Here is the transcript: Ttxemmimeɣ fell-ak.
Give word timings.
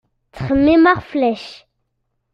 Ttxemmimeɣ 0.29 0.97
fell-ak. 1.09 1.45